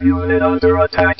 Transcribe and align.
Unit 0.00 0.42
under 0.42 0.78
attack. 0.78 1.18